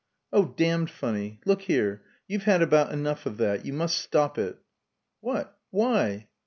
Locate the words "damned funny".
0.57-1.39